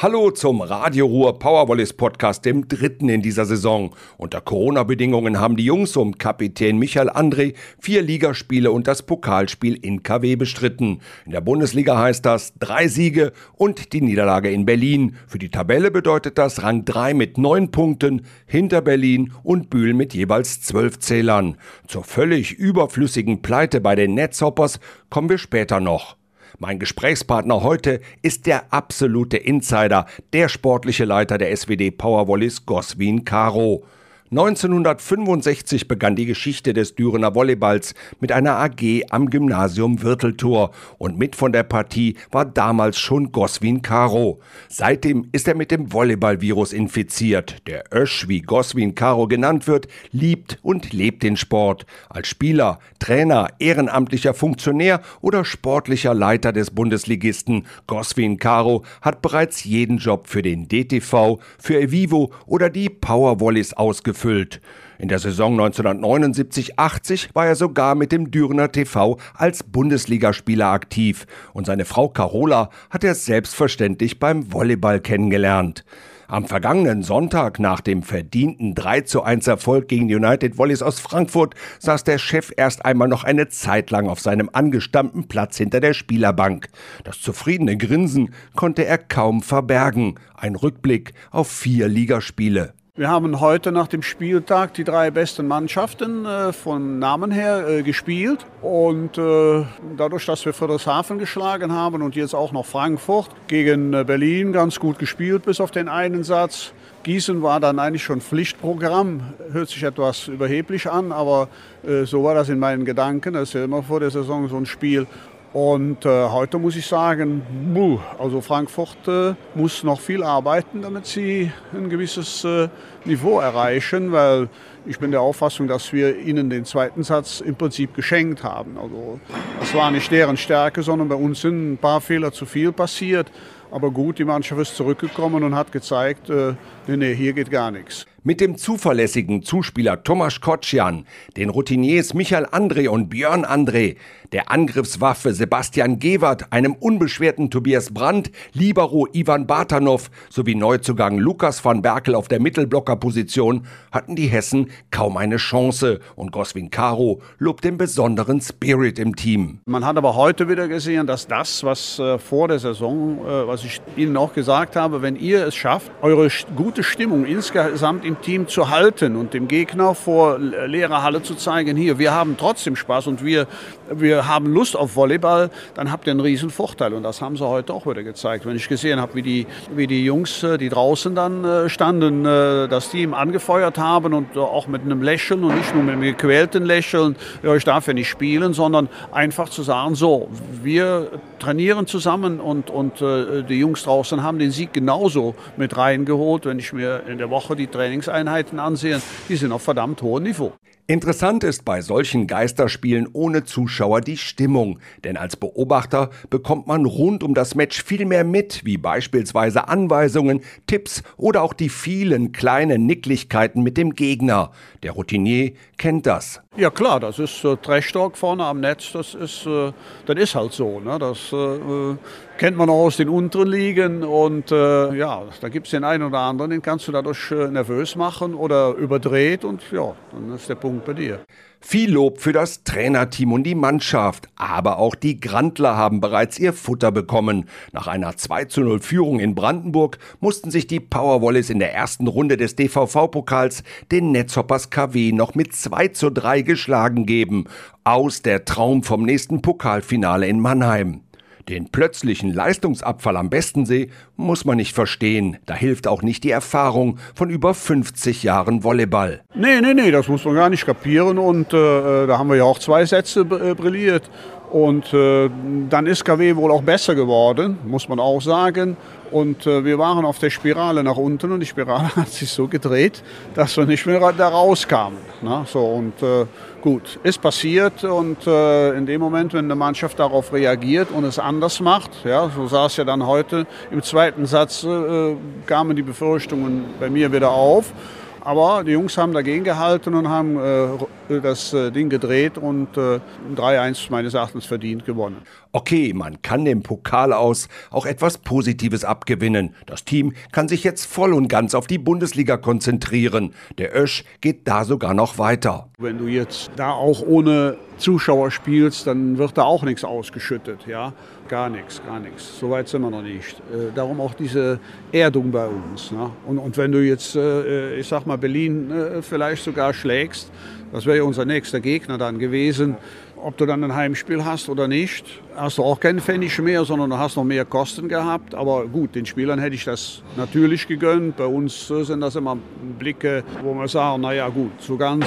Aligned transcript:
Hallo 0.00 0.30
zum 0.30 0.60
Radio 0.60 1.06
Ruhr 1.06 1.40
Powervolleys 1.40 1.92
Podcast, 1.92 2.44
dem 2.44 2.68
dritten 2.68 3.08
in 3.08 3.20
dieser 3.20 3.46
Saison. 3.46 3.96
Unter 4.16 4.40
Corona-Bedingungen 4.40 5.40
haben 5.40 5.56
die 5.56 5.64
Jungs 5.64 5.96
um 5.96 6.16
Kapitän 6.16 6.78
Michael 6.78 7.10
André 7.10 7.54
vier 7.80 8.02
Ligaspiele 8.02 8.70
und 8.70 8.86
das 8.86 9.02
Pokalspiel 9.02 9.74
in 9.74 10.04
KW 10.04 10.36
bestritten. 10.36 11.00
In 11.26 11.32
der 11.32 11.40
Bundesliga 11.40 11.98
heißt 11.98 12.24
das 12.24 12.52
drei 12.60 12.86
Siege 12.86 13.32
und 13.56 13.92
die 13.92 14.00
Niederlage 14.00 14.52
in 14.52 14.66
Berlin. 14.66 15.16
Für 15.26 15.40
die 15.40 15.50
Tabelle 15.50 15.90
bedeutet 15.90 16.38
das 16.38 16.62
Rang 16.62 16.84
3 16.84 17.14
mit 17.14 17.36
neun 17.36 17.72
Punkten, 17.72 18.22
hinter 18.46 18.82
Berlin 18.82 19.32
und 19.42 19.68
Bühl 19.68 19.94
mit 19.94 20.14
jeweils 20.14 20.62
zwölf 20.62 21.00
Zählern. 21.00 21.56
Zur 21.88 22.04
völlig 22.04 22.52
überflüssigen 22.52 23.42
Pleite 23.42 23.80
bei 23.80 23.96
den 23.96 24.14
Netzhoppers 24.14 24.78
kommen 25.10 25.28
wir 25.28 25.38
später 25.38 25.80
noch. 25.80 26.18
Mein 26.58 26.78
Gesprächspartner 26.78 27.62
heute 27.62 28.00
ist 28.22 28.46
der 28.46 28.72
absolute 28.72 29.36
Insider, 29.36 30.06
der 30.32 30.48
sportliche 30.48 31.04
Leiter 31.04 31.38
der 31.38 31.56
SWD 31.56 31.90
Powervolleys 31.96 32.64
Goswin 32.66 33.24
Caro. 33.24 33.84
1965 34.30 35.88
begann 35.88 36.14
die 36.14 36.26
Geschichte 36.26 36.74
des 36.74 36.94
Dürener 36.94 37.34
Volleyballs 37.34 37.94
mit 38.20 38.30
einer 38.30 38.56
AG 38.58 39.04
am 39.08 39.30
Gymnasium 39.30 40.02
Wirteltor 40.02 40.72
und 40.98 41.18
mit 41.18 41.34
von 41.34 41.50
der 41.50 41.62
Partie 41.62 42.14
war 42.30 42.44
damals 42.44 42.98
schon 42.98 43.32
Goswin 43.32 43.80
Caro. 43.80 44.40
Seitdem 44.68 45.28
ist 45.32 45.48
er 45.48 45.54
mit 45.54 45.70
dem 45.70 45.94
Volleyball-Virus 45.94 46.74
infiziert. 46.74 47.66
Der 47.66 47.84
Ösch, 47.90 48.28
wie 48.28 48.42
Goswin 48.42 48.94
Caro 48.94 49.28
genannt 49.28 49.66
wird, 49.66 49.88
liebt 50.12 50.58
und 50.60 50.92
lebt 50.92 51.22
den 51.22 51.38
Sport. 51.38 51.86
Als 52.10 52.28
Spieler, 52.28 52.80
Trainer, 52.98 53.48
ehrenamtlicher 53.58 54.34
Funktionär 54.34 55.00
oder 55.22 55.46
sportlicher 55.46 56.12
Leiter 56.12 56.52
des 56.52 56.70
Bundesligisten 56.70 57.64
Goswin 57.86 58.36
Caro 58.38 58.84
hat 59.00 59.22
bereits 59.22 59.64
jeden 59.64 59.96
Job 59.96 60.26
für 60.26 60.42
den 60.42 60.68
DTV, 60.68 61.38
für 61.58 61.80
Evivo 61.80 62.30
oder 62.44 62.68
die 62.68 62.90
Powervolleys 62.90 63.72
ausgeführt 63.72 64.17
gefüllt. 64.18 64.60
In 64.98 65.06
der 65.06 65.20
Saison 65.20 65.58
1979-80 65.60 67.28
war 67.32 67.46
er 67.46 67.54
sogar 67.54 67.94
mit 67.94 68.10
dem 68.10 68.32
Dürener 68.32 68.72
TV 68.72 69.16
als 69.32 69.62
Bundesligaspieler 69.62 70.66
aktiv 70.66 71.26
und 71.52 71.66
seine 71.66 71.84
Frau 71.84 72.08
Carola 72.08 72.70
hat 72.90 73.04
er 73.04 73.14
selbstverständlich 73.14 74.18
beim 74.18 74.52
Volleyball 74.52 74.98
kennengelernt. 74.98 75.84
Am 76.26 76.46
vergangenen 76.46 77.02
Sonntag 77.04 77.60
nach 77.60 77.80
dem 77.80 78.02
verdienten 78.02 78.74
3 78.74 79.02
zu 79.02 79.22
1 79.22 79.46
Erfolg 79.46 79.88
gegen 79.88 80.08
die 80.08 80.16
United 80.16 80.58
Volleys 80.58 80.82
aus 80.82 80.98
Frankfurt 80.98 81.54
saß 81.78 82.02
der 82.02 82.18
Chef 82.18 82.52
erst 82.56 82.84
einmal 82.84 83.08
noch 83.08 83.22
eine 83.24 83.48
Zeit 83.48 83.90
lang 83.90 84.08
auf 84.08 84.20
seinem 84.20 84.50
angestammten 84.52 85.28
Platz 85.28 85.56
hinter 85.56 85.80
der 85.80 85.94
Spielerbank. 85.94 86.68
Das 87.04 87.22
zufriedene 87.22 87.78
Grinsen 87.78 88.34
konnte 88.56 88.84
er 88.84 88.98
kaum 88.98 89.42
verbergen. 89.42 90.16
Ein 90.34 90.56
Rückblick 90.56 91.14
auf 91.30 91.48
vier 91.48 91.88
Ligaspiele. 91.88 92.74
Wir 92.98 93.10
haben 93.10 93.38
heute 93.38 93.70
nach 93.70 93.86
dem 93.86 94.02
Spieltag 94.02 94.74
die 94.74 94.82
drei 94.82 95.12
besten 95.12 95.46
Mannschaften 95.46 96.26
äh, 96.26 96.52
von 96.52 96.98
Namen 96.98 97.30
her 97.30 97.64
äh, 97.68 97.82
gespielt. 97.84 98.44
Und 98.60 99.16
äh, 99.16 99.64
dadurch, 99.96 100.26
dass 100.26 100.44
wir 100.44 100.52
Friedrichshafen 100.52 101.20
geschlagen 101.20 101.70
haben 101.70 102.02
und 102.02 102.16
jetzt 102.16 102.34
auch 102.34 102.50
noch 102.50 102.66
Frankfurt 102.66 103.28
gegen 103.46 103.94
äh, 103.94 104.02
Berlin 104.02 104.52
ganz 104.52 104.80
gut 104.80 104.98
gespielt, 104.98 105.44
bis 105.44 105.60
auf 105.60 105.70
den 105.70 105.88
einen 105.88 106.24
Satz. 106.24 106.72
Gießen 107.04 107.40
war 107.40 107.60
dann 107.60 107.78
eigentlich 107.78 108.02
schon 108.02 108.20
Pflichtprogramm. 108.20 109.32
Hört 109.52 109.68
sich 109.68 109.84
etwas 109.84 110.26
überheblich 110.26 110.90
an, 110.90 111.12
aber 111.12 111.46
äh, 111.86 112.02
so 112.02 112.24
war 112.24 112.34
das 112.34 112.48
in 112.48 112.58
meinen 112.58 112.84
Gedanken. 112.84 113.34
Das 113.34 113.50
ist 113.50 113.52
ja 113.52 113.62
immer 113.62 113.84
vor 113.84 114.00
der 114.00 114.10
Saison 114.10 114.48
so 114.48 114.56
ein 114.56 114.66
Spiel. 114.66 115.06
Und 115.52 116.04
äh, 116.04 116.28
heute 116.28 116.58
muss 116.58 116.76
ich 116.76 116.86
sagen, 116.86 117.40
buh, 117.72 117.98
also 118.18 118.42
Frankfurt 118.42 119.08
äh, 119.08 119.34
muss 119.54 119.82
noch 119.82 119.98
viel 119.98 120.22
arbeiten, 120.22 120.82
damit 120.82 121.06
sie 121.06 121.50
ein 121.72 121.88
gewisses 121.88 122.44
äh, 122.44 122.68
Niveau 123.06 123.40
erreichen, 123.40 124.12
weil 124.12 124.50
ich 124.84 124.98
bin 124.98 125.10
der 125.10 125.22
Auffassung, 125.22 125.66
dass 125.66 125.90
wir 125.92 126.18
ihnen 126.18 126.50
den 126.50 126.66
zweiten 126.66 127.02
Satz 127.02 127.40
im 127.40 127.54
Prinzip 127.54 127.94
geschenkt 127.94 128.44
haben. 128.44 128.76
Also 128.76 129.20
das 129.58 129.74
war 129.74 129.90
nicht 129.90 130.10
deren 130.12 130.36
Stärke, 130.36 130.82
sondern 130.82 131.08
bei 131.08 131.14
uns 131.14 131.40
sind 131.40 131.72
ein 131.72 131.78
paar 131.78 132.02
Fehler 132.02 132.30
zu 132.30 132.44
viel 132.44 132.70
passiert. 132.70 133.30
Aber 133.70 133.90
gut, 133.90 134.18
die 134.18 134.24
Mannschaft 134.24 134.60
ist 134.60 134.76
zurückgekommen 134.76 135.44
und 135.44 135.54
hat 135.54 135.72
gezeigt, 135.72 136.28
äh, 136.28 136.54
nee, 136.86 136.96
nee, 136.96 137.14
hier 137.14 137.32
geht 137.32 137.50
gar 137.50 137.70
nichts. 137.70 138.06
Mit 138.24 138.40
dem 138.40 138.58
zuverlässigen 138.58 139.44
Zuspieler 139.44 140.02
Tomasz 140.02 140.40
Kocian, 140.40 141.06
den 141.36 141.50
Routiniers 141.50 142.14
Michael 142.14 142.46
André 142.46 142.88
und 142.88 143.10
Björn 143.10 143.44
André, 143.44 143.94
der 144.32 144.50
Angriffswaffe 144.50 145.32
Sebastian 145.32 146.00
Gewert, 146.00 146.52
einem 146.52 146.74
unbeschwerten 146.74 147.48
Tobias 147.48 147.94
Brandt, 147.94 148.32
Libero 148.52 149.06
Ivan 149.12 149.46
Bartanov 149.46 150.10
sowie 150.30 150.56
Neuzugang 150.56 151.18
Lukas 151.18 151.64
van 151.64 151.80
Berkel 151.80 152.16
auf 152.16 152.26
der 152.26 152.40
Mittelblockerposition 152.40 153.66
hatten 153.92 154.16
die 154.16 154.26
Hessen 154.26 154.72
kaum 154.90 155.16
eine 155.16 155.36
Chance 155.36 156.00
und 156.16 156.32
Goswin 156.32 156.70
Caro 156.70 157.22
lobt 157.38 157.62
den 157.62 157.78
besonderen 157.78 158.40
Spirit 158.40 158.98
im 158.98 159.14
Team. 159.14 159.60
Man 159.64 159.84
hat 159.84 159.96
aber 159.96 160.16
heute 160.16 160.48
wieder 160.48 160.66
gesehen, 160.66 161.06
dass 161.06 161.28
das, 161.28 161.62
was 161.62 162.00
äh, 162.00 162.18
vor 162.18 162.48
der 162.48 162.58
Saison, 162.58 163.18
äh, 163.24 163.46
was 163.46 163.64
ich 163.64 163.80
Ihnen 163.96 164.16
auch 164.16 164.34
gesagt 164.34 164.74
habe, 164.74 165.02
wenn 165.02 165.14
ihr 165.14 165.46
es 165.46 165.54
schafft, 165.54 165.92
eure 166.02 166.28
gute 166.56 166.82
Stimmung 166.82 167.24
insgesamt 167.24 168.07
im 168.08 168.20
Team 168.22 168.48
zu 168.48 168.70
halten 168.70 169.16
und 169.16 169.34
dem 169.34 169.48
Gegner 169.48 169.94
vor 169.94 170.38
leerer 170.38 171.02
Halle 171.02 171.22
zu 171.22 171.34
zeigen, 171.34 171.76
hier, 171.76 171.98
wir 171.98 172.12
haben 172.12 172.36
trotzdem 172.38 172.74
Spaß 172.74 173.06
und 173.06 173.22
wir, 173.22 173.46
wir 173.90 174.26
haben 174.26 174.46
Lust 174.46 174.76
auf 174.76 174.96
Volleyball, 174.96 175.50
dann 175.74 175.92
habt 175.92 176.06
ihr 176.06 176.12
einen 176.12 176.20
riesen 176.20 176.48
Vorteil. 176.50 176.94
Und 176.94 177.02
das 177.02 177.20
haben 177.20 177.36
sie 177.36 177.46
heute 177.46 177.74
auch 177.74 177.86
wieder 177.86 178.02
gezeigt. 178.02 178.46
Wenn 178.46 178.56
ich 178.56 178.68
gesehen 178.68 178.98
habe, 178.98 179.14
wie 179.14 179.22
die, 179.22 179.46
wie 179.74 179.86
die 179.86 180.04
Jungs, 180.04 180.42
äh, 180.42 180.56
die 180.56 180.70
draußen 180.70 181.14
dann 181.14 181.44
äh, 181.44 181.68
standen, 181.68 182.24
äh, 182.24 182.66
das 182.66 182.90
Team 182.90 183.12
angefeuert 183.12 183.76
haben 183.76 184.14
und 184.14 184.36
auch 184.36 184.66
mit 184.66 184.82
einem 184.82 185.02
Lächeln 185.02 185.44
und 185.44 185.54
nicht 185.54 185.74
nur 185.74 185.84
mit 185.84 185.92
einem 185.92 186.02
gequälten 186.02 186.64
Lächeln, 186.64 187.14
ja, 187.42 187.54
ich 187.54 187.64
darf 187.64 187.86
ja 187.86 187.92
nicht 187.92 188.08
spielen, 188.08 188.54
sondern 188.54 188.88
einfach 189.12 189.50
zu 189.50 189.62
sagen, 189.62 189.94
so, 189.94 190.28
wir 190.62 191.10
trainieren 191.38 191.86
zusammen 191.86 192.40
und, 192.40 192.70
und 192.70 193.00
die 193.00 193.58
Jungs 193.58 193.84
draußen 193.84 194.22
haben 194.22 194.38
den 194.38 194.50
Sieg 194.50 194.72
genauso 194.72 195.34
mit 195.56 195.76
reingeholt. 195.76 196.46
Wenn 196.46 196.58
ich 196.58 196.72
mir 196.72 197.04
in 197.06 197.18
der 197.18 197.30
Woche 197.30 197.56
die 197.56 197.66
Trainingseinheiten 197.66 198.58
ansehe, 198.58 199.00
die 199.28 199.36
sind 199.36 199.52
auf 199.52 199.62
verdammt 199.62 200.02
hohem 200.02 200.24
Niveau. 200.24 200.52
Interessant 200.90 201.44
ist 201.44 201.66
bei 201.66 201.82
solchen 201.82 202.26
Geisterspielen 202.26 203.10
ohne 203.12 203.44
Zuschauer 203.44 204.00
die 204.00 204.16
Stimmung, 204.16 204.78
denn 205.04 205.18
als 205.18 205.36
Beobachter 205.36 206.08
bekommt 206.30 206.66
man 206.66 206.86
rund 206.86 207.22
um 207.22 207.34
das 207.34 207.54
Match 207.54 207.84
viel 207.84 208.06
mehr 208.06 208.24
mit, 208.24 208.64
wie 208.64 208.78
beispielsweise 208.78 209.68
Anweisungen, 209.68 210.40
Tipps 210.66 211.02
oder 211.18 211.42
auch 211.42 211.52
die 211.52 211.68
vielen 211.68 212.32
kleinen 212.32 212.86
Nicklichkeiten 212.86 213.62
mit 213.62 213.76
dem 213.76 213.96
Gegner. 213.96 214.50
Der 214.82 214.92
Routinier 214.92 215.52
kennt 215.76 216.06
das. 216.06 216.40
Ja 216.56 216.70
klar, 216.70 217.00
das 217.00 217.18
ist 217.18 217.44
äh, 217.44 217.58
Trash-Talk 217.58 218.16
vorne 218.16 218.46
am 218.46 218.60
Netz, 218.60 218.92
das 218.92 219.12
ist, 219.12 219.44
äh, 219.44 219.72
das 220.06 220.16
ist 220.16 220.34
halt 220.34 220.54
so. 220.54 220.80
Ne? 220.80 220.98
Das 220.98 221.18
äh, 221.34 221.36
äh 221.36 221.96
kennt 222.38 222.56
man 222.56 222.70
auch 222.70 222.84
aus 222.84 222.96
den 222.96 223.08
unteren 223.08 223.48
Ligen 223.48 224.04
und 224.04 224.52
äh, 224.52 224.94
ja, 224.94 225.24
da 225.40 225.48
gibt 225.48 225.66
es 225.66 225.72
den 225.72 225.82
einen 225.82 226.04
oder 226.04 226.20
anderen, 226.20 226.52
den 226.52 226.62
kannst 226.62 226.86
du 226.86 226.92
dadurch 226.92 227.32
äh, 227.32 227.48
nervös 227.48 227.96
machen 227.96 228.34
oder 228.34 228.74
überdreht 228.74 229.44
und 229.44 229.60
ja, 229.72 229.94
dann 230.12 230.32
ist 230.34 230.48
der 230.48 230.54
Punkt 230.54 230.84
bei 230.84 230.92
dir. 230.94 231.20
Viel 231.60 231.92
Lob 231.92 232.20
für 232.20 232.32
das 232.32 232.62
Trainerteam 232.62 233.32
und 233.32 233.42
die 233.42 233.56
Mannschaft, 233.56 234.28
aber 234.36 234.78
auch 234.78 234.94
die 234.94 235.18
Grandler 235.18 235.76
haben 235.76 236.00
bereits 236.00 236.38
ihr 236.38 236.52
Futter 236.52 236.92
bekommen. 236.92 237.46
Nach 237.72 237.88
einer 237.88 238.16
2 238.16 238.44
zu 238.44 238.60
0 238.60 238.78
Führung 238.78 239.18
in 239.18 239.34
Brandenburg 239.34 239.98
mussten 240.20 240.52
sich 240.52 240.68
die 240.68 240.78
Powerwallis 240.78 241.50
in 241.50 241.58
der 241.58 241.74
ersten 241.74 242.06
Runde 242.06 242.36
des 242.36 242.54
DVV-Pokals 242.54 243.64
den 243.90 244.12
Netzhoppers 244.12 244.70
KW 244.70 245.10
noch 245.10 245.34
mit 245.34 245.52
2 245.52 245.88
zu 245.88 246.10
3 246.10 246.42
geschlagen 246.42 247.04
geben. 247.04 247.46
Aus 247.82 248.22
der 248.22 248.44
Traum 248.44 248.84
vom 248.84 249.02
nächsten 249.02 249.42
Pokalfinale 249.42 250.28
in 250.28 250.38
Mannheim. 250.38 251.00
Den 251.48 251.70
plötzlichen 251.70 252.32
Leistungsabfall 252.34 253.16
am 253.16 253.30
Bestensee 253.30 253.88
muss 254.16 254.44
man 254.44 254.58
nicht 254.58 254.74
verstehen. 254.74 255.38
Da 255.46 255.54
hilft 255.54 255.86
auch 255.86 256.02
nicht 256.02 256.22
die 256.24 256.30
Erfahrung 256.30 256.98
von 257.14 257.30
über 257.30 257.54
50 257.54 258.22
Jahren 258.22 258.64
Volleyball. 258.64 259.22
Nee, 259.34 259.62
nee, 259.62 259.72
nee, 259.72 259.90
das 259.90 260.08
muss 260.08 260.26
man 260.26 260.34
gar 260.34 260.50
nicht 260.50 260.66
kapieren. 260.66 261.16
Und 261.16 261.54
äh, 261.54 262.06
da 262.06 262.18
haben 262.18 262.28
wir 262.28 262.36
ja 262.36 262.44
auch 262.44 262.58
zwei 262.58 262.84
Sätze 262.84 263.20
äh, 263.20 263.54
brilliert. 263.54 264.10
Und 264.50 264.94
äh, 264.94 265.28
dann 265.68 265.86
ist 265.86 266.04
KW 266.04 266.34
wohl 266.36 266.50
auch 266.52 266.62
besser 266.62 266.94
geworden, 266.94 267.58
muss 267.66 267.88
man 267.88 268.00
auch 268.00 268.20
sagen. 268.22 268.76
Und 269.10 269.46
äh, 269.46 269.64
wir 269.64 269.78
waren 269.78 270.04
auf 270.04 270.18
der 270.18 270.30
Spirale 270.30 270.82
nach 270.82 270.96
unten 270.96 271.32
und 271.32 271.40
die 271.40 271.46
Spirale 271.46 271.88
hat 271.96 272.08
sich 272.08 272.30
so 272.30 272.48
gedreht, 272.48 273.02
dass 273.34 273.56
wir 273.56 273.66
nicht 273.66 273.84
mehr 273.84 274.12
da 274.12 274.28
rauskamen. 274.28 274.98
Ne? 275.20 275.44
So, 275.46 275.64
und 275.64 276.02
äh, 276.02 276.24
gut, 276.62 276.98
ist 277.02 277.20
passiert 277.20 277.84
und 277.84 278.26
äh, 278.26 278.72
in 278.76 278.86
dem 278.86 279.00
Moment, 279.00 279.34
wenn 279.34 279.44
eine 279.44 279.54
Mannschaft 279.54 279.98
darauf 279.98 280.32
reagiert 280.32 280.90
und 280.90 281.04
es 281.04 281.18
anders 281.18 281.60
macht, 281.60 281.90
ja, 282.04 282.30
so 282.34 282.46
sah 282.46 282.66
es 282.66 282.76
ja 282.76 282.84
dann 282.84 283.06
heute, 283.06 283.46
im 283.70 283.82
zweiten 283.82 284.24
Satz 284.26 284.64
äh, 284.64 285.14
kamen 285.46 285.76
die 285.76 285.82
Befürchtungen 285.82 286.64
bei 286.80 286.88
mir 286.88 287.12
wieder 287.12 287.30
auf. 287.30 287.72
Aber 288.20 288.62
die 288.64 288.72
Jungs 288.72 288.98
haben 288.98 289.12
dagegen 289.12 289.44
gehalten 289.44 289.94
und 289.94 290.08
haben 290.08 290.36
äh, 290.36 290.68
das 291.08 291.50
Ding 291.74 291.88
gedreht 291.88 292.38
und 292.38 292.68
3-1 292.76 293.90
meines 293.90 294.14
Erachtens 294.14 294.46
verdient 294.46 294.84
gewonnen. 294.84 295.16
Okay, 295.52 295.94
man 295.94 296.20
kann 296.20 296.44
dem 296.44 296.62
Pokal 296.62 297.12
aus 297.14 297.48
auch 297.70 297.86
etwas 297.86 298.18
Positives 298.18 298.84
abgewinnen. 298.84 299.54
Das 299.64 299.84
Team 299.84 300.12
kann 300.30 300.46
sich 300.46 300.62
jetzt 300.62 300.84
voll 300.84 301.14
und 301.14 301.28
ganz 301.28 301.54
auf 301.54 301.66
die 301.66 301.78
Bundesliga 301.78 302.36
konzentrieren. 302.36 303.32
Der 303.56 303.74
Ösch 303.74 304.04
geht 304.20 304.46
da 304.46 304.64
sogar 304.64 304.92
noch 304.92 305.18
weiter. 305.18 305.68
Wenn 305.78 305.96
du 305.98 306.06
jetzt 306.06 306.50
da 306.56 306.72
auch 306.72 307.00
ohne 307.00 307.56
Zuschauer 307.78 308.30
spielst, 308.30 308.86
dann 308.86 309.16
wird 309.16 309.38
da 309.38 309.44
auch 309.44 309.62
nichts 309.62 309.84
ausgeschüttet. 309.84 310.66
Ja? 310.66 310.92
Gar 311.28 311.48
nichts, 311.48 311.80
gar 311.86 312.00
nichts. 312.00 312.38
So 312.38 312.50
weit 312.50 312.68
sind 312.68 312.82
wir 312.82 312.90
noch 312.90 313.02
nicht. 313.02 313.38
Äh, 313.40 313.72
darum 313.74 314.00
auch 314.00 314.14
diese 314.14 314.60
Erdung 314.92 315.30
bei 315.30 315.46
uns. 315.46 315.90
Ne? 315.92 316.10
Und, 316.26 316.38
und 316.38 316.56
wenn 316.58 316.72
du 316.72 316.84
jetzt, 316.84 317.16
äh, 317.16 317.76
ich 317.76 317.88
sag 317.88 318.06
mal, 318.06 318.18
Berlin 318.18 318.70
äh, 318.70 319.02
vielleicht 319.02 319.44
sogar 319.44 319.72
schlägst, 319.72 320.30
das 320.72 320.86
wäre 320.86 320.98
ja 320.98 321.02
unser 321.02 321.24
nächster 321.24 321.60
Gegner 321.60 321.98
dann 321.98 322.18
gewesen, 322.18 322.76
ob 323.16 323.36
du 323.36 323.46
dann 323.46 323.64
ein 323.64 323.74
Heimspiel 323.74 324.24
hast 324.24 324.48
oder 324.48 324.68
nicht, 324.68 325.04
hast 325.34 325.58
du 325.58 325.64
auch 325.64 325.80
keinen 325.80 326.00
Pfennig 326.00 326.38
mehr, 326.38 326.64
sondern 326.64 326.90
du 326.90 326.98
hast 326.98 327.16
noch 327.16 327.24
mehr 327.24 327.44
Kosten 327.44 327.88
gehabt. 327.88 328.34
Aber 328.34 328.66
gut, 328.66 328.94
den 328.94 329.06
Spielern 329.06 329.38
hätte 329.38 329.54
ich 329.54 329.64
das 329.64 330.02
natürlich 330.16 330.68
gegönnt. 330.68 331.16
Bei 331.16 331.26
uns 331.26 331.66
sind 331.68 332.00
das 332.00 332.16
immer 332.16 332.36
Blicke, 332.78 333.24
wo 333.42 333.54
wir 333.54 333.68
sagen, 333.68 334.02
naja 334.02 334.28
gut, 334.28 334.52
so 334.60 334.76
ganz 334.76 335.04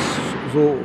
so 0.53 0.75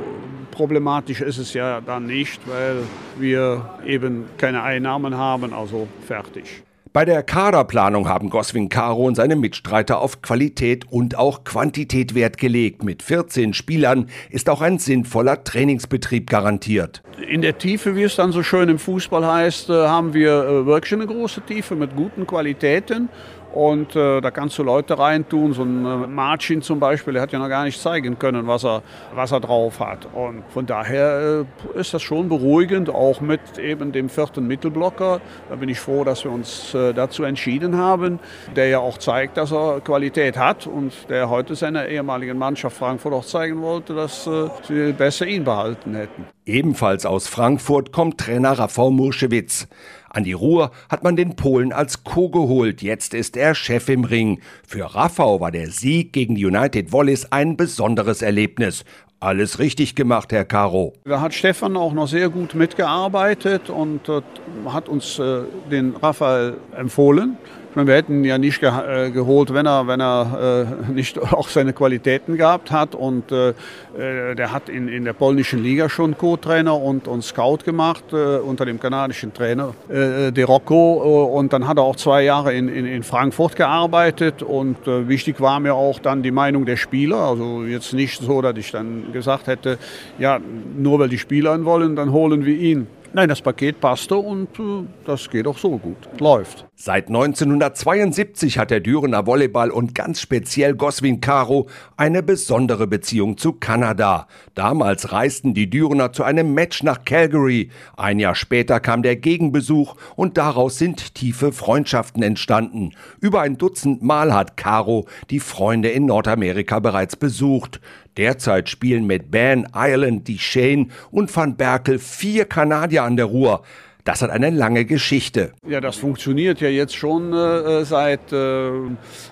problematisch 0.50 1.20
ist 1.20 1.38
es 1.38 1.52
ja 1.52 1.81
dann 1.81 2.06
nicht, 2.06 2.40
weil 2.46 2.82
wir 3.19 3.70
eben 3.84 4.25
keine 4.38 4.62
Einnahmen 4.62 5.17
haben, 5.17 5.52
also 5.52 5.88
fertig. 6.06 6.66
Bei 6.97 7.05
der 7.05 7.23
Kaderplanung 7.23 8.09
haben 8.09 8.31
Goswin 8.31 8.71
Caro 8.71 9.05
und 9.05 9.17
seine 9.17 9.37
Mitstreiter 9.37 10.01
auf 10.01 10.23
Qualität 10.23 10.91
und 10.91 11.19
auch 11.19 11.45
Quantität 11.45 12.15
Wert 12.15 12.39
gelegt. 12.39 12.85
Mit 12.85 13.03
14 13.03 13.53
Spielern 13.53 14.09
ist 14.31 14.49
auch 14.49 14.63
ein 14.63 14.79
sinnvoller 14.79 15.45
Trainingsbetrieb 15.45 16.31
garantiert. 16.31 17.03
In 17.29 17.43
der 17.43 17.59
Tiefe, 17.59 17.97
wie 17.97 18.05
es 18.05 18.17
dann 18.17 18.33
so 18.33 18.43
schön 18.43 18.71
im 18.71 18.79
Fußball 18.79 19.27
heißt, 19.27 19.69
äh, 19.69 19.75
haben 19.75 20.15
wir 20.15 20.43
äh, 20.47 20.65
wirklich 20.65 20.95
eine 20.95 21.07
große 21.07 21.43
Tiefe 21.43 21.77
mit 21.77 21.95
guten 21.95 22.27
Qualitäten. 22.27 23.11
Und 23.53 23.97
äh, 23.97 24.21
da 24.21 24.31
kannst 24.31 24.59
du 24.59 24.63
Leute 24.63 24.99
reintun, 24.99 25.55
so 25.55 25.63
ein 25.63 25.85
äh, 25.85 26.07
Marcin 26.07 26.61
zum 26.61 26.79
Beispiel, 26.79 27.15
der 27.15 27.23
hat 27.23 27.33
ja 27.33 27.39
noch 27.39 27.49
gar 27.49 27.65
nicht 27.65 27.81
zeigen 27.81 28.19
können, 28.19 28.47
was 28.47 28.65
er, 28.65 28.83
was 29.15 29.33
er 29.33 29.41
drauf 29.41 29.81
hat. 29.81 30.07
Und 30.13 30.45
von 30.51 30.67
daher 30.67 31.47
äh, 31.75 31.81
ist 31.81 31.95
das 31.95 32.03
schon 32.03 32.29
beruhigend, 32.29 32.91
auch 32.91 33.21
mit 33.21 33.59
eben 33.59 33.93
dem 33.93 34.09
vierten 34.09 34.47
Mittelblocker. 34.47 35.21
Da 35.49 35.57
bin 35.57 35.69
ich 35.69 35.81
froh, 35.81 36.05
dass 36.05 36.25
wir 36.25 36.33
uns 36.33 36.75
äh, 36.75 36.93
dazu 36.93 37.25
entschieden 37.25 37.77
haben, 37.77 38.19
der 38.55 38.69
ja 38.69 38.79
auch 38.79 38.99
zeigt, 38.99 39.37
dass 39.37 39.53
er 39.53 39.81
Qualität 39.81 40.37
hat 40.37 40.67
und 40.67 40.93
der 41.09 41.31
heute 41.31 41.55
seiner 41.55 41.87
ehemaligen 41.87 42.37
Mannschaft 42.39 42.77
Frankfurt 42.77 43.15
auch 43.15 43.25
zeigen 43.25 43.63
wollte, 43.63 43.95
dass 43.95 44.27
äh, 44.27 44.49
sie 44.69 44.93
besser 44.93 45.27
ihn 45.27 45.45
behalten 45.45 45.95
hätten. 45.95 46.27
Ebenfalls 46.45 47.05
aus 47.07 47.27
Frankfurt 47.27 47.91
kommt 47.91 48.19
Trainer 48.19 48.53
Rafał 48.53 48.91
Murschewitz. 48.91 49.67
An 50.11 50.25
die 50.25 50.32
Ruhr 50.32 50.70
hat 50.88 51.05
man 51.05 51.17
den 51.17 51.37
Polen 51.37 51.73
als 51.73 52.05
Co 52.05 52.29
geholt. 52.29 52.82
Jetzt 52.82 53.14
ist 53.14 53.37
er 53.37 53.55
Chef 53.55 53.88
im 53.88 54.05
Ring. 54.05 54.41
Für 54.67 54.94
Raffau 54.94 55.41
war 55.41 55.50
der 55.50 55.70
Sieg 55.70 56.12
gegen 56.12 56.35
die 56.35 56.47
United 56.47 56.93
Wallis 56.93 57.26
ein 57.31 57.56
besonderes 57.56 58.23
Erlebnis. 58.23 58.85
Alles 59.19 59.58
richtig 59.58 59.94
gemacht, 59.94 60.31
Herr 60.32 60.44
Caro. 60.44 60.93
Da 61.05 61.20
hat 61.20 61.32
Stefan 61.32 61.76
auch 61.76 61.94
noch 61.94 62.06
sehr 62.06 62.29
gut 62.29 62.55
mitgearbeitet 62.55 63.70
und 63.70 64.08
äh, 64.08 64.20
hat 64.67 64.88
uns 64.88 65.19
äh, 65.19 65.41
den 65.70 65.97
Raphael 65.97 66.59
empfohlen 66.76 67.38
meine, 67.76 67.88
wir 67.88 67.94
hätten 67.94 68.20
ihn 68.20 68.25
ja 68.25 68.38
nicht 68.38 68.61
ge 68.61 68.70
äh, 68.70 69.11
geholt, 69.11 69.52
wenn 69.52 69.67
er, 69.67 69.87
wenn 69.87 70.00
er 70.00 70.67
äh, 70.88 70.93
nicht 70.93 71.19
auch 71.32 71.49
seine 71.49 71.73
Qualitäten 71.73 72.37
gehabt 72.37 72.73
hat. 72.73 72.94
Und 72.94 73.31
äh, 73.31 73.50
äh, 73.50 74.34
der 74.34 74.52
hat 74.52 74.69
in, 74.69 74.88
in 74.88 75.05
der 75.05 75.12
polnischen 75.12 75.62
Liga 75.62 75.88
schon 75.88 76.17
Co-Trainer 76.17 76.81
und, 76.81 77.06
und 77.06 77.23
Scout 77.23 77.58
gemacht 77.64 78.05
äh, 78.12 78.38
unter 78.38 78.64
dem 78.64 78.81
kanadischen 78.81 79.32
Trainer 79.32 79.75
äh, 79.88 80.32
De 80.32 80.44
Rocco. 80.44 81.28
und 81.37 81.52
dann 81.52 81.69
hat 81.69 81.76
er 81.76 81.84
auch 81.84 81.96
zwei 81.96 82.23
Jahre 82.25 82.55
in, 82.55 82.69
in, 82.69 82.87
in 82.87 83.02
Frankfurt 83.02 83.56
gearbeitet. 83.56 84.43
Und 84.43 84.78
wichtig 84.87 85.40
war 85.40 85.61
mir 85.61 85.75
auch 85.75 85.99
dann 85.99 86.23
die 86.23 86.31
Meinung 86.31 86.64
der 86.64 86.76
Spieler. 86.76 87.17
Also 87.17 87.64
jetzt 87.64 87.93
nicht 87.93 88.23
so, 88.23 88.40
dass 88.43 88.56
ich 88.56 88.73
dann 88.73 89.12
gesagt 89.12 89.46
hätte, 89.46 89.78
ja, 90.19 90.40
nur 90.76 90.99
weil 90.99 91.08
die 91.08 91.19
Spieler 91.19 91.55
ihn 91.55 91.64
wollen, 91.64 91.96
dann 91.96 92.12
holen 92.12 92.44
wir 92.44 92.56
ihn. 92.56 92.87
Nein, 93.12 93.29
das 93.29 93.41
Paket 93.41 93.81
passte 93.81 94.17
und 94.17 94.58
äh, 94.58 94.87
das 95.05 95.31
geht 95.31 95.47
auch 95.47 95.56
so 95.56 95.79
gut. 95.79 95.97
Läuft. 96.19 96.67
Seit 96.75 97.08
1972 97.08 98.58
hat 98.58 98.70
der 98.70 98.81
Dürener 98.81 99.26
Volleyball 99.26 99.70
und 99.70 99.94
ganz 99.94 100.20
speziell 100.20 100.75
Goswin 100.75 101.23
Caro 101.23 101.69
eine 101.97 102.23
besondere 102.23 102.87
Beziehung 102.87 103.38
zu 103.38 103.55
Kanada. 103.55 104.29
Damals 104.55 105.12
reisten 105.12 105.55
die 105.55 105.70
Dürener 105.70 106.12
zu 106.12 106.23
einem 106.23 106.53
Match 106.53 106.82
nach 106.82 107.05
Calgary. 107.06 107.70
Ein 107.97 108.19
Jahr 108.19 108.35
später 108.35 108.79
kam 108.81 109.03
der 109.03 109.17
Gegenbesuch 109.17 109.97
und 110.17 110.37
daraus 110.37 110.76
sind 110.76 111.14
tiefe 111.14 111.52
Freundschaften 111.52 112.23
entstanden. 112.23 112.93
Über 113.20 113.41
ein 113.41 113.56
Dutzend 113.56 114.02
Mal 114.02 114.35
hat 114.35 114.59
Caro 114.59 115.06
die 115.31 115.41
Freunde 115.41 115.88
in 115.88 116.05
Nordamerika 116.05 116.81
bereits 116.81 117.17
besucht. 117.17 117.81
Derzeit 118.17 118.69
spielen 118.69 119.07
mit 119.07 119.31
Ben, 119.31 119.67
Ireland, 119.75 120.29
Shane 120.39 120.91
und 121.11 121.35
Van 121.35 121.57
Berkel 121.57 121.99
vier 121.99 122.45
Kanadier 122.45 123.03
an 123.03 123.17
der 123.17 123.27
Ruhr. 123.27 123.63
Das 124.07 124.23
hat 124.23 124.31
eine 124.31 124.51
lange 124.51 124.85
Geschichte. 124.85 125.53
Ja, 125.67 125.81
das 125.81 125.97
funktioniert 125.97 126.61
ja 126.61 126.69
jetzt 126.69 126.95
schon 126.95 127.33
äh, 127.33 127.85
seit 127.85 128.33
äh, 128.33 128.71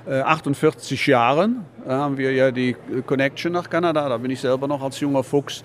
48 0.08 1.06
Jahren. 1.06 1.64
Da 1.86 1.98
haben 1.98 2.16
wir 2.16 2.32
ja 2.32 2.50
die 2.50 2.74
Connection 3.06 3.52
nach 3.52 3.68
Kanada. 3.68 4.08
Da 4.08 4.16
bin 4.16 4.30
ich 4.30 4.40
selber 4.40 4.66
noch 4.66 4.82
als 4.82 5.00
junger 5.00 5.22
Fuchs 5.22 5.62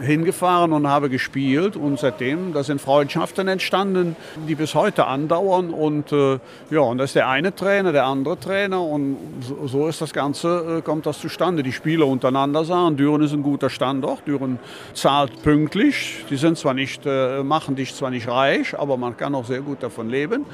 hingefahren 0.00 0.72
und 0.72 0.86
habe 0.86 1.10
gespielt. 1.10 1.74
Und 1.74 1.98
seitdem, 1.98 2.52
da 2.52 2.62
sind 2.62 2.80
Freundschaften 2.80 3.48
entstanden, 3.48 4.14
die 4.46 4.54
bis 4.54 4.76
heute 4.76 5.06
andauern. 5.06 5.70
Und 5.70 6.12
äh, 6.12 6.38
ja, 6.70 6.80
und 6.80 6.98
das 6.98 7.10
ist 7.10 7.16
der 7.16 7.28
eine 7.28 7.52
Trainer, 7.52 7.90
der 7.90 8.04
andere 8.04 8.38
Trainer. 8.38 8.80
Und 8.80 9.16
so, 9.40 9.66
so 9.66 9.88
ist 9.88 10.00
das 10.00 10.12
Ganze, 10.12 10.78
äh, 10.78 10.82
kommt 10.82 11.06
das 11.06 11.18
zustande. 11.18 11.64
Die 11.64 11.72
Spieler 11.72 12.06
untereinander 12.06 12.64
sagen, 12.64 12.96
Düren 12.96 13.22
ist 13.22 13.32
ein 13.32 13.42
guter 13.42 13.68
Standort. 13.68 14.28
Düren 14.28 14.60
zahlt 14.94 15.42
pünktlich. 15.42 16.24
Die 16.30 16.36
sind 16.36 16.56
zwar 16.56 16.74
nicht, 16.74 17.02
äh, 17.04 17.42
machen 17.42 17.74
dich 17.74 17.96
zwar 17.96 18.10
nicht 18.10 18.28
reich, 18.28 18.78
aber 18.78 18.96
man 18.96 19.16
kann 19.16 19.34
auch 19.34 19.44
sehr 19.44 19.62
gut 19.62 19.82
davon 19.82 20.08
leben. 20.08 20.46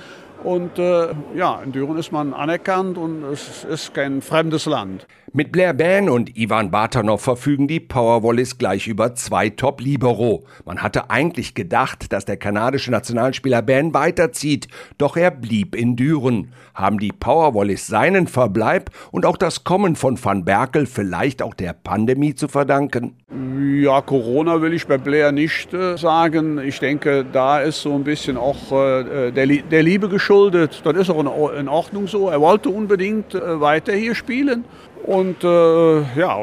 Und 0.45 0.79
äh, 0.79 1.09
ja, 1.35 1.63
in 1.65 1.73
Düren 1.73 1.97
ist 1.97 2.13
man 2.13 2.35
anerkannt 2.35 2.99
und 2.99 3.25
es 3.25 3.65
ist 3.65 3.95
kein 3.95 4.21
fremdes 4.21 4.67
Land. 4.67 5.07
Mit 5.33 5.51
Blair 5.51 5.73
Ban 5.73 6.11
und 6.11 6.37
Ivan 6.37 6.71
Bartanov 6.71 7.23
verfügen 7.23 7.67
die 7.67 7.81
Powerwallis 7.81 8.59
gleich 8.59 8.87
über 8.87 9.15
zwei 9.15 9.49
Top-Libero. 9.49 10.45
Man 10.67 10.83
hatte 10.83 11.11
eigentlich 11.11 11.55
gedacht, 11.55 12.13
dass 12.13 12.27
der 12.27 12.37
kanadische 12.37 12.91
Nationalspieler 12.91 13.63
Ban 13.63 13.95
weiterzieht, 13.95 14.69
doch 14.99 15.17
er 15.17 15.31
blieb 15.31 15.75
in 15.75 15.97
Düren. 15.97 16.53
Haben 16.75 16.99
die 16.99 17.11
Powerwallis 17.11 17.87
seinen 17.87 18.29
Verbleib 18.29 18.91
und 19.11 19.27
auch 19.27 19.39
das 19.39 19.65
Kommen 19.65 19.97
von 19.97 20.23
Van 20.23 20.45
Berkel 20.45 20.87
vielleicht 20.87 21.43
auch 21.43 21.55
der 21.55 21.73
Pandemie 21.73 22.35
zu 22.35 22.47
verdanken? 22.47 23.17
Ja, 23.61 24.01
Corona 24.01 24.63
will 24.63 24.73
ich 24.73 24.87
bei 24.87 24.99
Blair 24.99 25.31
nicht 25.31 25.75
äh, 25.75 25.97
sagen. 25.97 26.59
Ich 26.59 26.81
denke, 26.81 27.25
da 27.31 27.61
ist 27.61 27.83
so 27.83 27.95
ein 27.95 28.05
bisschen 28.05 28.37
auch 28.37 28.73
äh, 28.73 29.31
der, 29.31 29.47
der 29.47 29.83
Liebe 29.83 30.09
geschuldet. 30.09 30.81
Das 30.85 30.97
ist 30.97 31.11
auch 31.11 31.51
in 31.53 31.69
Ordnung 31.69 32.07
so. 32.07 32.29
Er 32.29 32.41
wollte 32.41 32.71
unbedingt 32.71 33.35
äh, 33.35 33.61
weiter 33.61 33.93
hier 33.93 34.15
spielen 34.15 34.65
und 35.05 35.45
äh, 35.45 36.01
ja, 36.19 36.39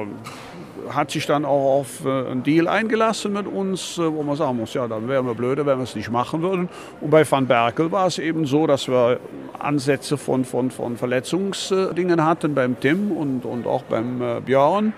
hat 0.89 1.11
sich 1.11 1.25
dann 1.25 1.45
auch 1.45 1.79
auf 1.79 2.05
äh, 2.05 2.09
einen 2.09 2.43
Deal 2.43 2.67
eingelassen 2.67 3.33
mit 3.33 3.47
uns, 3.47 3.97
äh, 3.97 4.11
wo 4.11 4.23
man 4.23 4.35
sagen 4.35 4.57
muss, 4.57 4.73
ja, 4.73 4.87
dann 4.87 5.07
wären 5.07 5.25
wir 5.25 5.33
blöde, 5.33 5.65
wenn 5.65 5.77
wir 5.77 5.83
es 5.83 5.95
nicht 5.95 6.11
machen 6.11 6.41
würden. 6.41 6.69
Und 6.99 7.09
bei 7.09 7.29
Van 7.29 7.47
Berkel 7.47 7.91
war 7.91 8.07
es 8.07 8.19
eben 8.19 8.45
so, 8.45 8.67
dass 8.67 8.87
wir 8.87 9.19
Ansätze 9.59 10.17
von, 10.17 10.45
von, 10.45 10.71
von 10.71 10.97
Verletzungsdingen 10.97 12.23
hatten 12.23 12.53
beim 12.53 12.79
Tim 12.79 13.11
und, 13.11 13.45
und 13.45 13.67
auch 13.67 13.83
beim 13.83 14.21
äh, 14.21 14.41
Björn. 14.41 14.93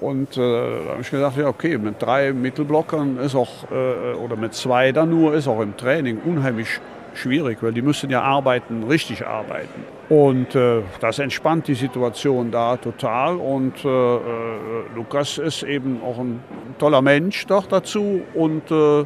Und 0.00 0.36
äh, 0.36 0.40
da 0.40 0.92
habe 0.92 1.02
ich 1.02 1.10
gedacht, 1.10 1.36
ja 1.36 1.46
okay, 1.46 1.78
mit 1.78 2.00
drei 2.00 2.32
Mittelblockern 2.32 3.18
ist 3.18 3.34
auch, 3.34 3.70
äh, 3.70 4.14
oder 4.14 4.36
mit 4.36 4.54
zwei 4.54 4.92
dann 4.92 5.10
nur, 5.10 5.34
ist 5.34 5.48
auch 5.48 5.60
im 5.60 5.76
Training 5.76 6.18
unheimlich 6.24 6.80
schwierig, 7.14 7.58
weil 7.62 7.72
die 7.72 7.82
müssen 7.82 8.10
ja 8.10 8.22
arbeiten, 8.22 8.84
richtig 8.84 9.26
arbeiten. 9.26 9.84
Und 10.08 10.54
äh, 10.54 10.82
das 11.00 11.18
entspannt 11.18 11.68
die 11.68 11.74
Situation 11.74 12.50
da 12.50 12.76
total. 12.76 13.36
Und 13.36 13.84
äh, 13.84 13.88
äh, 13.88 14.20
Lukas 14.94 15.38
ist 15.38 15.62
eben 15.62 16.02
auch 16.02 16.18
ein 16.18 16.40
toller 16.78 17.00
Mensch 17.00 17.46
doch 17.46 17.66
dazu 17.66 18.20
und 18.34 18.70
äh, 18.70 19.04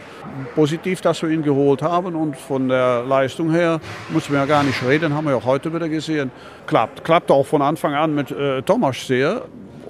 positiv, 0.55 1.01
dass 1.03 1.23
wir 1.23 1.29
ihn 1.29 1.43
geholt 1.43 1.83
haben. 1.83 2.17
Und 2.17 2.37
von 2.37 2.69
der 2.69 3.05
Leistung 3.05 3.53
her 3.53 3.81
muss 4.09 4.29
man 4.29 4.41
ja 4.41 4.47
gar 4.47 4.65
nicht 4.65 4.85
reden, 4.85 5.15
haben 5.15 5.27
wir 5.27 5.37
auch 5.37 5.45
heute 5.45 5.73
wieder 5.73 5.89
gesehen. 5.89 6.31
Klappt. 6.67 7.05
Klappt 7.05 7.31
auch 7.31 7.47
von 7.47 7.63
Anfang 7.63 7.95
an 7.95 8.15
mit 8.15 8.31
äh, 8.33 8.63
Thomas 8.63 9.07
sehr. 9.07 9.43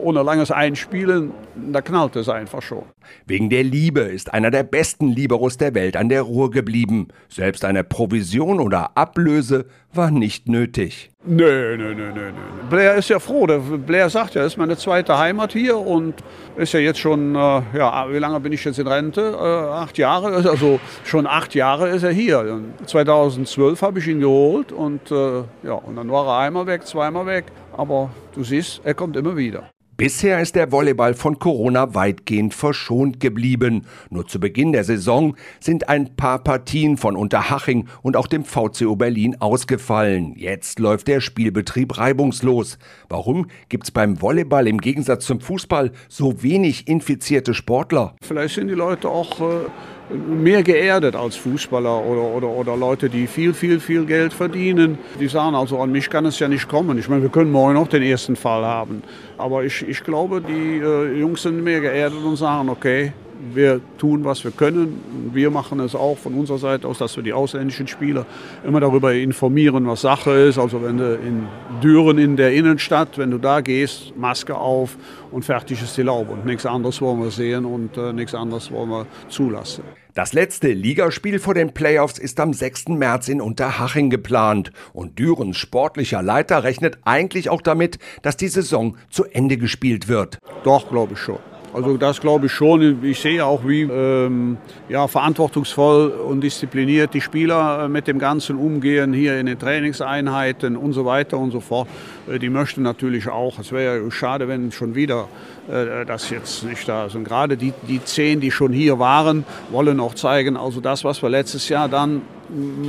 Ohne 0.06 0.22
langes 0.22 0.52
Einspielen, 0.52 1.32
da 1.72 1.80
knallt 1.82 2.14
es 2.14 2.28
einfach 2.28 2.62
schon. 2.62 2.84
Wegen 3.26 3.50
der 3.50 3.64
Liebe 3.64 4.02
ist 4.02 4.32
einer 4.32 4.52
der 4.52 4.62
besten 4.62 5.08
Liberos 5.08 5.58
der 5.58 5.74
Welt 5.74 5.96
an 5.96 6.08
der 6.08 6.22
Ruhr 6.22 6.52
geblieben. 6.52 7.08
Selbst 7.28 7.64
eine 7.64 7.82
Provision 7.82 8.60
oder 8.60 8.96
Ablöse 8.96 9.66
war 9.92 10.12
nicht 10.12 10.48
nötig. 10.48 11.10
Nö, 11.24 11.76
nö, 11.76 11.92
nö, 11.92 12.12
nö. 12.12 12.30
Blair 12.70 12.94
ist 12.94 13.08
ja 13.08 13.18
froh. 13.18 13.48
Der 13.48 13.58
Blair 13.58 14.08
sagt 14.10 14.34
ja, 14.34 14.44
ist 14.44 14.56
meine 14.56 14.76
zweite 14.76 15.18
Heimat 15.18 15.52
hier 15.52 15.76
und 15.76 16.14
ist 16.56 16.72
ja 16.72 16.78
jetzt 16.78 17.00
schon, 17.00 17.34
äh, 17.34 17.62
ja, 17.76 18.06
wie 18.08 18.18
lange 18.18 18.38
bin 18.38 18.52
ich 18.52 18.64
jetzt 18.64 18.78
in 18.78 18.86
Rente? 18.86 19.36
Äh, 19.36 19.72
acht 19.72 19.98
Jahre, 19.98 20.36
also 20.48 20.78
schon 21.04 21.26
acht 21.26 21.56
Jahre 21.56 21.88
ist 21.88 22.04
er 22.04 22.12
hier. 22.12 22.40
Und 22.40 22.88
2012 22.88 23.82
habe 23.82 23.98
ich 23.98 24.06
ihn 24.06 24.20
geholt 24.20 24.70
und 24.70 25.10
äh, 25.10 25.42
ja, 25.64 25.72
und 25.72 25.96
dann 25.96 26.08
war 26.12 26.28
er 26.28 26.46
einmal 26.46 26.66
weg, 26.66 26.86
zweimal 26.86 27.26
weg. 27.26 27.46
Aber 27.76 28.10
du 28.34 28.44
siehst, 28.44 28.82
er 28.84 28.94
kommt 28.94 29.16
immer 29.16 29.36
wieder. 29.36 29.68
Bisher 29.98 30.42
ist 30.42 30.56
der 30.56 30.72
Volleyball 30.72 31.14
von 31.14 31.38
Corona 31.38 31.94
weitgehend 31.94 32.52
verschont 32.52 33.18
geblieben. 33.18 33.86
Nur 34.10 34.26
zu 34.26 34.38
Beginn 34.38 34.72
der 34.72 34.84
Saison 34.84 35.34
sind 35.58 35.88
ein 35.88 36.16
paar 36.16 36.38
Partien 36.44 36.98
von 36.98 37.16
Unterhaching 37.16 37.88
und 38.02 38.14
auch 38.14 38.26
dem 38.26 38.44
VCO 38.44 38.94
Berlin 38.94 39.40
ausgefallen. 39.40 40.34
Jetzt 40.36 40.80
läuft 40.80 41.08
der 41.08 41.22
Spielbetrieb 41.22 41.96
reibungslos. 41.96 42.78
Warum 43.08 43.46
gibt's 43.70 43.90
beim 43.90 44.20
Volleyball 44.20 44.68
im 44.68 44.82
Gegensatz 44.82 45.24
zum 45.24 45.40
Fußball 45.40 45.92
so 46.10 46.42
wenig 46.42 46.88
infizierte 46.88 47.54
Sportler? 47.54 48.16
Vielleicht 48.20 48.56
sind 48.56 48.68
die 48.68 48.74
Leute 48.74 49.08
auch 49.08 49.40
äh 49.40 49.64
mehr 50.10 50.62
geerdet 50.62 51.16
als 51.16 51.36
Fußballer 51.36 52.04
oder, 52.04 52.22
oder, 52.22 52.48
oder 52.48 52.76
Leute, 52.76 53.08
die 53.08 53.26
viel, 53.26 53.54
viel, 53.54 53.80
viel 53.80 54.04
Geld 54.06 54.32
verdienen. 54.32 54.98
Die 55.18 55.28
sagen 55.28 55.54
also, 55.54 55.80
an 55.80 55.92
mich 55.92 56.10
kann 56.10 56.26
es 56.26 56.38
ja 56.38 56.48
nicht 56.48 56.68
kommen. 56.68 56.98
Ich 56.98 57.08
meine, 57.08 57.22
wir 57.22 57.28
können 57.28 57.50
morgen 57.50 57.74
noch 57.74 57.88
den 57.88 58.02
ersten 58.02 58.36
Fall 58.36 58.64
haben. 58.64 59.02
Aber 59.38 59.64
ich, 59.64 59.86
ich 59.86 60.02
glaube, 60.04 60.40
die 60.40 60.78
äh, 60.78 61.18
Jungs 61.18 61.42
sind 61.42 61.62
mehr 61.62 61.80
geerdet 61.80 62.18
und 62.24 62.36
sagen, 62.36 62.68
okay, 62.68 63.12
wir 63.52 63.80
tun, 63.98 64.24
was 64.24 64.44
wir 64.44 64.50
können. 64.50 65.30
Wir 65.32 65.50
machen 65.50 65.80
es 65.80 65.94
auch 65.94 66.18
von 66.18 66.34
unserer 66.34 66.58
Seite 66.58 66.88
aus, 66.88 66.98
dass 66.98 67.16
wir 67.16 67.22
die 67.22 67.32
ausländischen 67.32 67.86
Spieler 67.86 68.26
immer 68.64 68.80
darüber 68.80 69.12
informieren, 69.14 69.86
was 69.86 70.02
Sache 70.02 70.30
ist. 70.32 70.58
Also 70.58 70.82
wenn 70.82 70.98
du 70.98 71.14
in 71.14 71.46
Düren 71.82 72.18
in 72.18 72.36
der 72.36 72.52
Innenstadt, 72.52 73.18
wenn 73.18 73.30
du 73.30 73.38
da 73.38 73.60
gehst, 73.60 74.16
Maske 74.16 74.56
auf 74.56 74.96
und 75.30 75.44
fertig 75.44 75.82
ist 75.82 75.96
die 75.96 76.02
Laube. 76.02 76.32
Und 76.32 76.46
nichts 76.46 76.66
anderes 76.66 77.00
wollen 77.00 77.22
wir 77.22 77.30
sehen 77.30 77.64
und 77.64 77.96
äh, 77.96 78.12
nichts 78.12 78.34
anderes 78.34 78.70
wollen 78.70 78.90
wir 78.90 79.06
zulassen. 79.28 79.84
Das 80.16 80.32
letzte 80.32 80.68
Ligaspiel 80.68 81.38
vor 81.38 81.52
den 81.52 81.74
Playoffs 81.74 82.18
ist 82.18 82.40
am 82.40 82.54
6. 82.54 82.88
März 82.88 83.28
in 83.28 83.42
Unterhaching 83.42 84.08
geplant. 84.08 84.70
Und 84.94 85.18
Dürens 85.18 85.58
sportlicher 85.58 86.22
Leiter 86.22 86.64
rechnet 86.64 86.96
eigentlich 87.04 87.50
auch 87.50 87.60
damit, 87.60 87.98
dass 88.22 88.38
die 88.38 88.48
Saison 88.48 88.96
zu 89.10 89.24
Ende 89.24 89.58
gespielt 89.58 90.08
wird. 90.08 90.38
Doch, 90.64 90.88
glaube 90.88 91.12
ich 91.12 91.18
schon. 91.18 91.38
Also 91.76 91.98
das 91.98 92.22
glaube 92.22 92.46
ich 92.46 92.52
schon. 92.52 93.04
Ich 93.04 93.20
sehe 93.20 93.44
auch, 93.44 93.60
wie 93.66 93.82
ähm, 93.82 94.56
ja, 94.88 95.06
verantwortungsvoll 95.08 96.08
und 96.08 96.40
diszipliniert 96.40 97.12
die 97.12 97.20
Spieler 97.20 97.84
äh, 97.84 97.88
mit 97.90 98.06
dem 98.06 98.18
Ganzen 98.18 98.56
umgehen, 98.56 99.12
hier 99.12 99.38
in 99.38 99.44
den 99.44 99.58
Trainingseinheiten 99.58 100.74
und 100.74 100.94
so 100.94 101.04
weiter 101.04 101.36
und 101.36 101.50
so 101.50 101.60
fort. 101.60 101.86
Äh, 102.32 102.38
die 102.38 102.48
möchten 102.48 102.80
natürlich 102.80 103.28
auch, 103.28 103.58
es 103.58 103.72
wäre 103.72 104.02
ja 104.02 104.10
schade, 104.10 104.48
wenn 104.48 104.72
schon 104.72 104.94
wieder 104.94 105.28
äh, 105.68 106.06
das 106.06 106.30
jetzt 106.30 106.64
nicht 106.64 106.88
da 106.88 107.04
ist. 107.04 107.14
Und 107.14 107.24
gerade 107.24 107.58
die, 107.58 107.74
die 107.86 108.02
zehn, 108.02 108.40
die 108.40 108.50
schon 108.50 108.72
hier 108.72 108.98
waren, 108.98 109.44
wollen 109.70 110.00
auch 110.00 110.14
zeigen, 110.14 110.56
also 110.56 110.80
das, 110.80 111.04
was 111.04 111.20
wir 111.20 111.28
letztes 111.28 111.68
Jahr 111.68 111.90
dann 111.90 112.22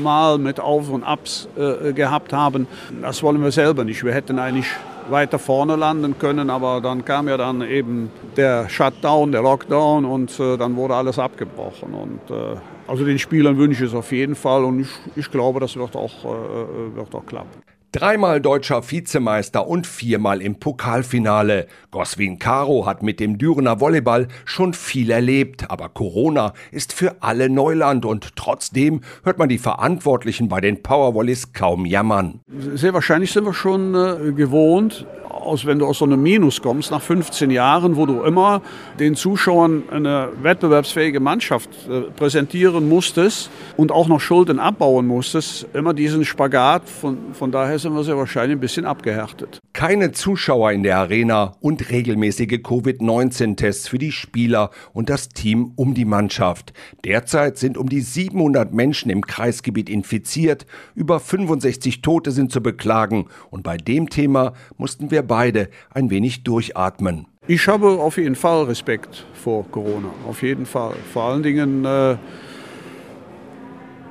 mal 0.02 0.38
mit 0.38 0.62
Auf 0.62 0.90
und 0.90 1.04
Abs 1.04 1.50
äh, 1.58 1.92
gehabt 1.92 2.32
haben, 2.32 2.68
das 3.02 3.22
wollen 3.22 3.44
wir 3.44 3.52
selber 3.52 3.84
nicht. 3.84 4.06
Wir 4.06 4.14
hätten 4.14 4.40
eigentlich 4.40 4.68
weiter 5.10 5.40
vorne 5.40 5.76
landen 5.76 6.18
können, 6.18 6.50
aber 6.50 6.82
dann 6.82 7.06
kam 7.06 7.28
ja 7.28 7.38
dann 7.38 7.62
eben 7.62 8.10
der 8.36 8.70
Shutdown, 8.70 9.32
der 9.32 9.42
Lockdown 9.42 10.06
und 10.06 10.40
äh, 10.40 10.58
dann 10.58 10.76
wurde 10.76 10.96
alles 10.96 11.20
abgebrochen. 11.20 11.94
Und, 11.94 12.32
äh, 12.36 12.56
also 12.88 13.06
den 13.06 13.20
Spielern 13.20 13.58
wünsche 13.58 13.84
ich 13.84 13.92
es 13.92 13.96
auf 13.96 14.12
jeden 14.12 14.36
Fall 14.36 14.64
und 14.64 14.82
ich, 14.82 14.90
ich 15.16 15.32
glaube, 15.32 15.60
das 15.60 15.76
wird 15.76 15.96
auch, 15.96 16.26
äh, 16.26 16.28
äh 16.28 16.96
wird 16.96 17.14
auch 17.16 17.26
klappen. 17.26 17.67
Dreimal 17.94 18.42
deutscher 18.42 18.92
Vizemeister 18.92 19.66
und 19.66 19.88
viermal 19.88 20.42
im 20.42 20.60
Pokalfinale. 20.60 21.68
Goswin 21.90 22.38
Caro 22.38 22.86
hat 22.86 23.02
mit 23.02 23.22
dem 23.22 23.38
Dürener 23.38 23.80
Volleyball 23.80 24.28
schon 24.44 24.74
viel 24.74 25.10
erlebt, 25.10 25.72
aber 25.72 25.88
Corona 25.88 26.54
ist 26.72 26.92
für 26.92 27.16
alle 27.22 27.50
Neuland 27.50 28.06
und 28.06 28.36
trotzdem 28.36 29.02
hört 29.24 29.38
man 29.38 29.48
die 29.48 29.58
Verantwortlichen 29.58 30.50
bei 30.50 30.60
den 30.60 30.84
Powervolleys 30.84 31.54
kaum 31.54 31.86
jammern. 31.86 32.42
Sehr 32.76 32.94
wahrscheinlich 32.94 33.32
sind 33.32 33.46
wir 33.46 33.54
schon 33.54 33.96
äh, 33.96 34.34
gewohnt, 34.34 35.08
aus, 35.48 35.66
wenn 35.66 35.80
du 35.80 35.86
aus 35.86 36.00
so 36.00 36.06
einem 36.06 36.22
Minus 36.22 36.62
kommst, 36.62 36.92
nach 36.92 37.02
15 37.02 37.50
Jahren, 37.50 37.96
wo 37.96 38.06
du 38.06 38.22
immer 38.22 38.62
den 39.00 39.16
Zuschauern 39.16 39.84
eine 39.90 40.30
wettbewerbsfähige 40.42 41.20
Mannschaft 41.20 41.70
äh, 41.90 42.02
präsentieren 42.12 42.88
musstest 42.88 43.50
und 43.78 43.92
auch 43.92 44.08
noch 44.08 44.20
Schulden 44.20 44.60
abbauen 44.60 45.08
musstest, 45.08 45.68
immer 45.74 45.94
diesen 45.94 46.26
Spagat. 46.26 46.88
Von, 46.88 47.34
von 47.34 47.52
daher 47.52 47.80
sind 47.80 47.94
wir 47.94 48.04
sehr 48.04 48.18
wahrscheinlich 48.18 48.58
ein 48.58 48.62
bisschen 48.62 48.86
abgehärtet. 48.86 49.60
Keine 49.74 50.12
Zuschauer 50.12 50.72
in 50.72 50.84
der 50.84 50.98
Arena 50.98 51.54
und 51.62 51.90
regelmäßige 51.90 52.62
Covid-19-Tests 52.64 53.88
für 53.88 53.98
die 53.98 54.12
Spieler 54.12 54.72
und 54.94 55.10
das 55.10 55.30
Team 55.30 55.74
um 55.76 55.94
die 55.94 56.06
Mannschaft. 56.06 56.74
Derzeit 57.06 57.58
sind 57.58 57.78
um 57.78 57.88
die 57.88 58.02
700 58.02 58.74
Menschen 58.74 59.10
im 59.12 59.22
Kreisgebiet 59.26 59.90
infiziert, 59.90 60.66
über 60.96 61.20
65 61.20 62.02
Tote 62.02 62.32
sind 62.32 62.52
zu 62.52 62.62
beklagen 62.62 63.28
und 63.52 63.64
bei 63.64 63.78
dem 63.78 64.10
Thema 64.10 64.54
mussten 64.78 65.12
wir 65.12 65.22
beide 65.38 65.70
ein 65.94 66.10
wenig 66.10 66.44
durchatmen. 66.44 67.28
Ich 67.46 67.68
habe 67.68 67.90
auf 67.90 68.18
jeden 68.18 68.34
Fall 68.34 68.64
Respekt 68.64 69.24
vor 69.34 69.70
Corona, 69.70 70.10
auf 70.28 70.42
jeden 70.42 70.66
Fall. 70.66 70.96
Vor 71.14 71.26
allen 71.26 71.44
Dingen, 71.44 71.86
äh, 71.86 72.18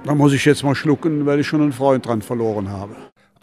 da 0.04 0.14
muss 0.14 0.32
ich 0.32 0.44
jetzt 0.44 0.62
mal 0.62 0.76
schlucken, 0.76 1.26
weil 1.26 1.40
ich 1.40 1.46
schon 1.48 1.62
einen 1.62 1.72
Freund 1.72 2.06
dran 2.06 2.22
verloren 2.22 2.70
habe. 2.70 2.94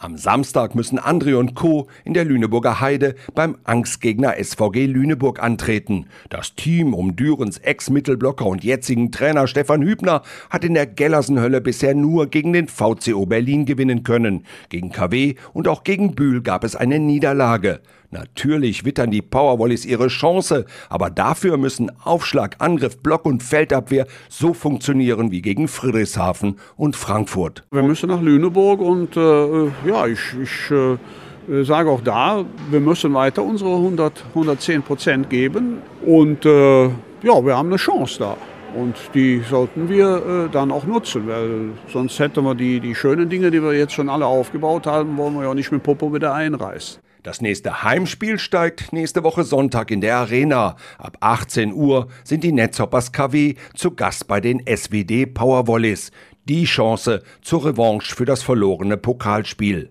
Am 0.04 0.18
Samstag 0.18 0.74
müssen 0.74 1.00
André 1.00 1.34
und 1.34 1.54
Co. 1.54 1.86
in 2.04 2.12
der 2.12 2.26
Lüneburger 2.26 2.78
Heide 2.82 3.14
beim 3.34 3.56
Angstgegner 3.64 4.34
SVG 4.38 4.84
Lüneburg 4.84 5.42
antreten. 5.42 6.08
Das 6.28 6.54
Team 6.54 6.92
um 6.92 7.16
Dürens 7.16 7.56
Ex-Mittelblocker 7.56 8.44
und 8.44 8.64
jetzigen 8.64 9.12
Trainer 9.12 9.46
Stefan 9.46 9.80
Hübner 9.80 10.20
hat 10.50 10.62
in 10.62 10.74
der 10.74 10.84
Gellersenhölle 10.84 11.62
bisher 11.62 11.94
nur 11.94 12.26
gegen 12.26 12.52
den 12.52 12.68
VCO 12.68 13.24
Berlin 13.24 13.64
gewinnen 13.64 14.02
können. 14.02 14.44
Gegen 14.68 14.92
KW 14.92 15.36
und 15.54 15.68
auch 15.68 15.84
gegen 15.84 16.14
Bühl 16.14 16.42
gab 16.42 16.64
es 16.64 16.76
eine 16.76 16.98
Niederlage. 16.98 17.80
Natürlich 18.14 18.84
wittern 18.84 19.10
die 19.10 19.22
Powerwollies 19.22 19.84
ihre 19.84 20.06
Chance, 20.06 20.66
aber 20.88 21.10
dafür 21.10 21.56
müssen 21.56 21.90
Aufschlag, 22.04 22.54
Angriff, 22.60 22.98
Block 22.98 23.26
und 23.26 23.42
Feldabwehr 23.42 24.06
so 24.28 24.54
funktionieren 24.54 25.32
wie 25.32 25.42
gegen 25.42 25.66
Friedrichshafen 25.66 26.60
und 26.76 26.94
Frankfurt. 26.94 27.64
Wir 27.72 27.82
müssen 27.82 28.10
nach 28.10 28.22
Lüneburg 28.22 28.80
und 28.80 29.16
äh, 29.16 29.64
ja, 29.84 30.06
ich, 30.06 30.20
ich 30.40 30.70
äh, 30.70 31.64
sage 31.64 31.90
auch 31.90 32.02
da, 32.02 32.44
wir 32.70 32.78
müssen 32.78 33.12
weiter 33.14 33.42
unsere 33.42 33.74
100, 33.74 34.26
110 34.28 34.82
Prozent 34.84 35.28
geben 35.28 35.78
und 36.06 36.46
äh, 36.46 36.84
ja, 36.84 37.44
wir 37.44 37.56
haben 37.56 37.68
eine 37.68 37.78
Chance 37.78 38.20
da. 38.20 38.36
Und 38.76 38.94
die 39.12 39.40
sollten 39.40 39.88
wir 39.88 40.46
äh, 40.46 40.52
dann 40.52 40.70
auch 40.70 40.84
nutzen, 40.84 41.26
weil 41.26 41.70
sonst 41.92 42.16
hätten 42.20 42.44
wir 42.44 42.54
die, 42.54 42.78
die 42.78 42.94
schönen 42.94 43.28
Dinge, 43.28 43.50
die 43.50 43.60
wir 43.60 43.72
jetzt 43.72 43.92
schon 43.92 44.08
alle 44.08 44.26
aufgebaut 44.26 44.86
haben, 44.86 45.16
wollen 45.16 45.34
wir 45.34 45.42
ja 45.42 45.54
nicht 45.54 45.72
mit 45.72 45.82
Popo 45.82 46.14
wieder 46.14 46.32
einreißen. 46.32 47.02
Das 47.24 47.40
nächste 47.40 47.82
Heimspiel 47.82 48.38
steigt 48.38 48.92
nächste 48.92 49.24
Woche 49.24 49.44
Sonntag 49.44 49.90
in 49.90 50.02
der 50.02 50.18
Arena. 50.18 50.76
Ab 50.98 51.16
18 51.20 51.72
Uhr 51.72 52.08
sind 52.22 52.44
die 52.44 52.52
Netzhoppers 52.52 53.12
KW 53.12 53.54
zu 53.74 53.92
Gast 53.92 54.28
bei 54.28 54.42
den 54.42 54.62
SWD 54.66 55.32
Powervolleys. 55.32 56.12
Die 56.44 56.66
Chance 56.66 57.22
zur 57.40 57.64
Revanche 57.64 58.14
für 58.14 58.26
das 58.26 58.42
verlorene 58.42 58.98
Pokalspiel. 58.98 59.90